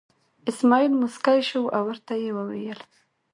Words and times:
اسمعیل 0.49 0.91
موسکی 1.01 1.39
شو 1.49 1.61
او 1.75 1.81
ورته 1.87 2.13
یې 2.23 2.29
وویل. 2.37 2.79